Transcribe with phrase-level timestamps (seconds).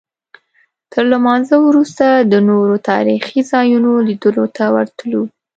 [0.91, 5.23] تر لمانځه وروسته د نورو تاریخي ځایونو لیدلو ته ووتلو.